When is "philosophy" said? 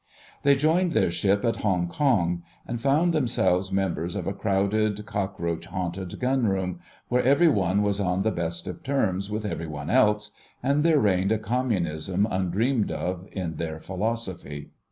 13.79-14.71